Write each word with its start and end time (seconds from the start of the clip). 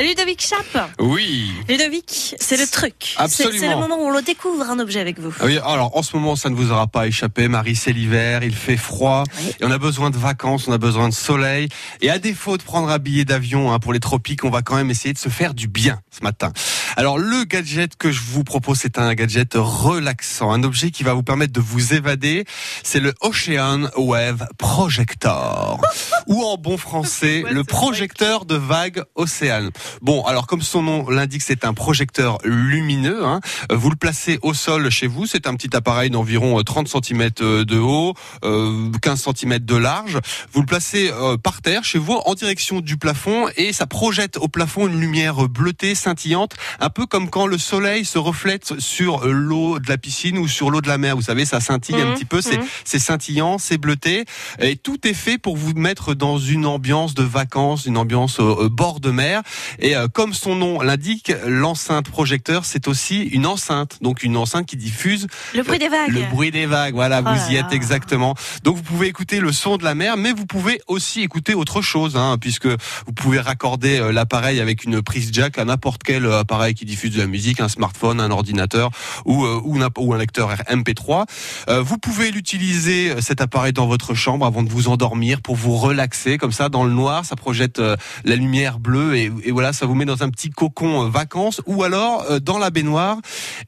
Ludovic 0.00 0.40
Chap. 0.42 0.90
Oui. 0.98 1.52
Ludovic, 1.68 2.34
c'est 2.40 2.56
le 2.56 2.66
truc. 2.66 2.94
C'est- 3.16 3.20
Absolument. 3.22 3.58
C'est 3.60 3.68
le 3.68 3.76
moment 3.76 3.96
où 3.98 4.06
on 4.06 4.10
le 4.10 4.22
découvre 4.22 4.68
un 4.68 4.78
objet 4.78 5.00
avec 5.00 5.18
vous. 5.18 5.32
Oui, 5.42 5.58
alors 5.64 5.96
en 5.96 6.02
ce 6.02 6.16
moment, 6.16 6.36
ça 6.36 6.48
ne 6.50 6.54
vous 6.54 6.70
aura 6.72 6.86
pas 6.86 7.06
échappé, 7.06 7.48
Marie, 7.48 7.76
c'est 7.76 7.92
l'hiver, 7.92 8.42
il 8.42 8.54
fait 8.54 8.76
froid, 8.76 9.24
Oui. 9.38 9.52
et 9.60 9.64
on 9.64 9.70
a 9.70 9.78
besoin 9.78 10.10
de 10.10 10.16
vacances, 10.16 10.66
on 10.68 10.72
a 10.72 10.78
besoin 10.78 11.08
de 11.08 11.14
soleil, 11.14 11.68
et 12.00 12.10
à 12.10 12.18
défaut 12.18 12.56
de 12.56 12.62
prendre 12.62 12.88
un 12.88 12.98
billet 12.98 13.24
d'avion 13.24 13.72
hein, 13.72 13.78
pour 13.78 13.92
les 13.92 14.00
tropiques, 14.00 14.44
on 14.44 14.50
va 14.50 14.62
quand 14.62 14.76
même 14.76 14.90
essayer 14.90 15.12
de 15.12 15.18
se 15.18 15.28
faire 15.28 15.54
du 15.54 15.68
bien 15.68 16.00
ce 16.10 16.22
matin. 16.24 16.52
Alors 17.00 17.16
le 17.16 17.44
gadget 17.44 17.96
que 17.96 18.12
je 18.12 18.20
vous 18.20 18.44
propose, 18.44 18.76
c'est 18.80 18.98
un 18.98 19.14
gadget 19.14 19.52
relaxant, 19.54 20.52
un 20.52 20.62
objet 20.64 20.90
qui 20.90 21.02
va 21.02 21.14
vous 21.14 21.22
permettre 21.22 21.50
de 21.54 21.60
vous 21.60 21.94
évader, 21.94 22.44
c'est 22.82 23.00
le 23.00 23.14
Ocean 23.22 23.88
Wave 23.96 24.46
Projector, 24.58 25.80
ou 26.26 26.42
en 26.44 26.58
bon 26.58 26.76
français, 26.76 27.42
Ouais, 27.44 27.52
le 27.52 27.64
projecteur 27.64 28.44
de 28.44 28.54
vagues 28.54 29.02
océane. 29.14 29.70
Bon, 30.02 30.22
alors 30.24 30.46
comme 30.46 30.60
son 30.60 30.82
nom 30.82 31.08
l'indique, 31.08 31.40
c'est 31.40 31.64
un 31.64 31.72
projecteur 31.72 32.36
lumineux. 32.44 33.24
hein. 33.24 33.40
Euh, 33.72 33.76
Vous 33.76 33.88
le 33.88 33.96
placez 33.96 34.38
au 34.42 34.52
sol 34.52 34.90
chez 34.90 35.06
vous. 35.06 35.24
C'est 35.24 35.46
un 35.46 35.54
petit 35.54 35.74
appareil 35.74 36.10
d'environ 36.10 36.58
euh, 36.58 36.64
30 36.64 36.86
cm 36.86 37.30
de 37.64 37.78
haut, 37.78 38.12
euh, 38.44 38.90
15 39.00 39.24
cm 39.34 39.58
de 39.60 39.76
large. 39.76 40.18
Vous 40.52 40.60
le 40.60 40.66
placez 40.66 41.10
euh, 41.12 41.38
par 41.38 41.62
terre 41.62 41.82
chez 41.82 41.98
vous 41.98 42.20
en 42.26 42.34
direction 42.34 42.80
du 42.82 42.98
plafond 42.98 43.46
et 43.56 43.72
ça 43.72 43.86
projette 43.86 44.36
au 44.36 44.48
plafond 44.48 44.86
une 44.86 45.00
lumière 45.00 45.48
bleutée, 45.48 45.94
scintillante, 45.94 46.56
un 46.78 46.89
peu 46.90 47.06
comme 47.06 47.30
quand 47.30 47.46
le 47.46 47.58
soleil 47.58 48.04
se 48.04 48.18
reflète 48.18 48.78
sur 48.80 49.24
euh, 49.26 49.32
l'eau 49.32 49.78
de 49.78 49.88
la 49.88 49.96
piscine 49.98 50.38
ou 50.38 50.46
sur 50.48 50.70
l'eau 50.70 50.80
de 50.80 50.88
la 50.88 50.98
mer. 50.98 51.16
Vous 51.16 51.22
savez, 51.22 51.44
ça 51.44 51.60
scintille 51.60 51.96
un 51.96 52.06
Mhm, 52.06 52.14
petit 52.14 52.24
peu. 52.24 52.40
C'est 52.40 52.58
mhm. 52.58 52.64
c'est 52.84 52.98
scintillant, 52.98 53.58
c'est 53.58 53.78
bleuté 53.78 54.24
et 54.60 54.76
tout 54.76 55.06
est 55.06 55.14
fait 55.14 55.38
pour 55.38 55.56
vous 55.56 55.72
mettre 55.74 56.14
dans 56.14 56.38
une 56.38 56.66
ambiance 56.66 57.14
de 57.14 57.22
vacances, 57.22 57.86
une 57.86 57.96
ambiance 57.96 58.38
au, 58.40 58.68
bord 58.68 59.00
de 59.00 59.10
mer. 59.10 59.42
Et 59.78 59.96
euh, 59.96 60.08
comme 60.08 60.34
son 60.34 60.54
nom 60.56 60.80
l'indique, 60.80 61.32
l'enceinte 61.46 62.08
projecteur, 62.10 62.64
c'est 62.64 62.88
aussi 62.88 63.22
une 63.22 63.46
enceinte, 63.46 63.98
donc 64.02 64.22
une 64.22 64.36
enceinte 64.36 64.66
qui 64.66 64.76
diffuse 64.76 65.26
Le 65.54 65.62
bruit 65.62 65.78
des 65.78 65.88
vagues. 65.88 66.10
le 66.12 66.22
bruit 66.30 66.50
des 66.50 66.66
vagues. 66.66 66.94
Voilà, 66.94 67.22
Oh 67.24 67.28
vous 67.30 67.52
y 67.52 67.56
êtes 67.56 67.72
exactement. 67.72 68.34
Donc 68.64 68.76
vous 68.76 68.82
pouvez 68.82 69.06
écouter 69.08 69.40
le 69.40 69.52
son 69.52 69.76
de 69.76 69.84
la 69.84 69.94
mer, 69.94 70.16
mais 70.16 70.32
vous 70.32 70.46
pouvez 70.46 70.80
aussi 70.88 71.22
écouter 71.22 71.54
autre 71.54 71.82
chose, 71.82 72.16
hein, 72.16 72.36
puisque 72.40 72.66
vous 72.66 73.12
pouvez 73.14 73.40
raccorder 73.40 73.98
euh, 74.00 74.12
l'appareil 74.12 74.60
avec 74.60 74.84
une 74.84 75.02
prise 75.02 75.30
jack 75.32 75.58
à 75.58 75.64
n'importe 75.64 76.02
quel 76.02 76.26
euh, 76.26 76.40
qui 76.74 76.84
diffuse 76.84 77.12
de 77.12 77.18
la 77.20 77.26
musique, 77.26 77.60
un 77.60 77.68
smartphone, 77.68 78.20
un 78.20 78.30
ordinateur 78.30 78.90
ou 79.24 79.44
euh, 79.44 79.60
ou, 79.64 79.78
n'imp- 79.78 79.98
ou 79.98 80.12
un 80.14 80.18
lecteur 80.18 80.50
MP3. 80.70 81.24
Euh, 81.68 81.82
vous 81.82 81.98
pouvez 81.98 82.30
l'utiliser 82.30 83.10
euh, 83.10 83.20
cet 83.20 83.40
appareil 83.40 83.72
dans 83.72 83.86
votre 83.86 84.14
chambre 84.14 84.46
avant 84.46 84.62
de 84.62 84.68
vous 84.70 84.88
endormir 84.88 85.40
pour 85.42 85.56
vous 85.56 85.76
relaxer 85.76 86.38
comme 86.38 86.52
ça 86.52 86.68
dans 86.68 86.84
le 86.84 86.92
noir. 86.92 87.24
Ça 87.24 87.36
projette 87.36 87.78
euh, 87.78 87.96
la 88.24 88.36
lumière 88.36 88.78
bleue 88.78 89.16
et, 89.16 89.30
et 89.44 89.50
voilà, 89.52 89.72
ça 89.72 89.86
vous 89.86 89.94
met 89.94 90.04
dans 90.04 90.22
un 90.22 90.30
petit 90.30 90.50
cocon 90.50 91.08
vacances 91.08 91.60
ou 91.66 91.82
alors 91.84 92.40
dans 92.40 92.58
la 92.58 92.70
baignoire. 92.70 93.16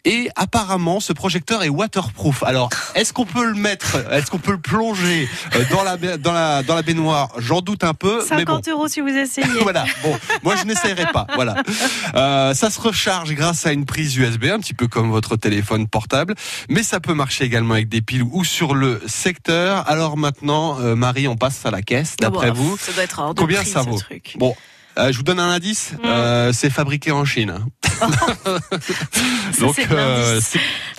Et 0.04 0.28
apparemment, 0.36 1.00
ce 1.00 1.12
projecteur 1.12 1.62
est 1.62 1.68
waterproof. 1.68 2.42
Alors, 2.42 2.70
est-ce 2.94 3.12
qu'on 3.12 3.24
peut 3.26 3.44
le 3.44 3.54
mettre 3.54 3.96
Est-ce 4.12 4.30
qu'on 4.30 4.38
peut 4.38 4.52
le 4.52 4.60
plonger 4.60 5.28
dans 5.70 5.82
la 5.82 5.96
ba- 5.96 6.16
dans 6.16 6.32
la 6.32 6.62
dans 6.62 6.74
la 6.74 6.82
baignoire? 6.82 7.28
J'en 7.38 7.60
doute 7.60 7.84
un 7.84 7.94
peu, 7.94 8.22
mais 8.30 8.44
bon. 8.44 8.52
50 8.54 8.68
euros 8.68 8.88
si 8.88 9.00
vous 9.00 9.08
essayez. 9.08 9.46
Voilà. 9.62 9.84
Bon, 10.02 10.16
moi 10.42 10.56
je 10.56 10.64
n'essayerai 10.64 11.06
pas. 11.12 11.26
Voilà. 11.34 11.54
Ça 12.54 12.70
se 12.70 12.80
recharge 12.92 13.34
grâce 13.34 13.64
à 13.66 13.72
une 13.72 13.86
prise 13.86 14.14
USB, 14.16 14.44
un 14.44 14.58
petit 14.60 14.74
peu 14.74 14.86
comme 14.86 15.10
votre 15.10 15.36
téléphone 15.36 15.88
portable, 15.88 16.34
mais 16.68 16.82
ça 16.82 17.00
peut 17.00 17.14
marcher 17.14 17.44
également 17.44 17.74
avec 17.74 17.88
des 17.88 18.02
piles 18.02 18.22
ou 18.22 18.44
sur 18.44 18.74
le 18.74 19.00
secteur. 19.06 19.88
Alors 19.88 20.16
maintenant, 20.16 20.78
euh, 20.80 20.94
Marie, 20.94 21.26
on 21.26 21.36
passe 21.36 21.64
à 21.64 21.70
la 21.70 21.82
caisse. 21.82 22.12
Ah 22.20 22.24
D'après 22.24 22.50
bon, 22.52 22.62
vous, 22.62 22.76
Ça 22.78 22.92
doit 22.92 23.02
être 23.04 23.18
hors 23.18 23.34
de 23.34 23.40
combien 23.40 23.60
prix, 23.62 23.70
ça 23.70 23.82
ce 23.82 23.88
vaut 23.88 23.98
truc. 23.98 24.34
bon. 24.38 24.54
euh, 24.98 25.10
je 25.10 25.16
vous 25.16 25.22
donne 25.22 25.40
un 25.40 25.50
indice. 25.50 25.92
Mm. 25.92 26.06
Euh, 26.06 26.52
c'est 26.52 26.70
fabriqué 26.70 27.10
en 27.12 27.24
Chine. 27.24 27.54
Donc 29.60 29.78
euh, 29.90 30.40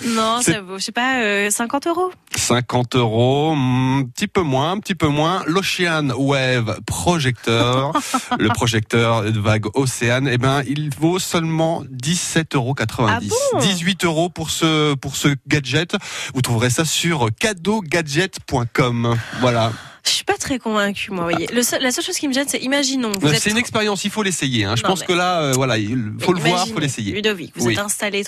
Non, 0.07 0.41
ça 0.41 0.61
vaut, 0.61 0.77
je 0.77 0.83
sais 0.83 0.91
pas, 0.91 1.21
euh, 1.21 1.49
50 1.49 1.87
euros. 1.87 2.11
50 2.35 2.95
euros, 2.95 3.55
hmm, 3.55 3.99
un 3.99 4.05
petit 4.05 4.27
peu 4.27 4.41
moins, 4.41 4.71
un 4.71 4.79
petit 4.79 4.95
peu 4.95 5.07
moins. 5.07 5.43
L'Ocean 5.47 6.09
Wave 6.17 6.79
Projector, 6.85 7.93
le 8.39 8.49
projecteur 8.49 9.23
de 9.23 9.39
vague 9.39 9.65
Océane, 9.75 10.27
eh 10.31 10.37
ben, 10.37 10.61
il 10.67 10.89
vaut 10.99 11.19
seulement 11.19 11.83
17,90 11.85 12.55
euros. 12.55 12.75
Ah 13.07 13.19
bon? 13.21 13.59
18 13.59 14.03
euros 14.05 14.29
pour 14.29 14.49
ce, 14.49 14.93
pour 14.95 15.15
ce 15.15 15.29
gadget. 15.47 15.95
Vous 16.33 16.41
trouverez 16.41 16.69
ça 16.69 16.85
sur 16.85 17.29
cadeaugadget.com. 17.39 19.15
Voilà. 19.39 19.71
Je 20.05 20.09
suis 20.11 20.25
pas 20.25 20.35
très 20.37 20.59
convaincue, 20.59 21.11
moi. 21.11 21.23
Voyez. 21.31 21.47
Le 21.53 21.63
seul- 21.63 21.81
la 21.81 21.89
seule 21.91 22.03
chose 22.03 22.17
qui 22.17 22.27
me 22.27 22.33
gêne, 22.33 22.45
c'est, 22.45 22.57
imaginons, 22.57 23.13
êtes 23.13 23.39
C'est 23.39 23.51
une 23.51 23.57
expérience, 23.57 24.03
il 24.03 24.11
faut 24.11 24.21
l'essayer. 24.21 24.65
hein. 24.65 24.75
Je 24.75 24.83
Non, 24.83 24.89
pense 24.89 24.99
mais- 24.99 25.05
que 25.05 25.13
là, 25.13 25.39
euh, 25.43 25.51
voilà, 25.53 25.77
il 25.77 26.11
faut 26.19 26.33
le 26.33 26.39
voir, 26.41 26.51
Imaginez, 26.55 26.73
faut 26.73 26.79
l'essayer. 26.81 27.13
Ludovic, 27.13 27.53
vous 27.55 27.67
Oui. 27.67 27.73
êtes 27.73 27.79
installé 27.79 28.21